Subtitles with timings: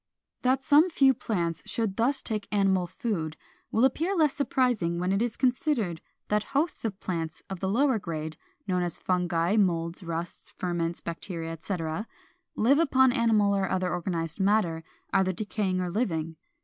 [0.41, 0.57] 479.
[0.57, 3.37] That some few plants should thus take animal food
[3.71, 7.99] will appear less surprising when it is considered that hosts of plants of the lower
[7.99, 8.35] grade,
[8.67, 12.07] known as Fungi, moulds, rusts, ferments, Bacteria, etc.,
[12.55, 14.83] live upon animal or other organized matter,
[15.13, 16.35] either decaying or living.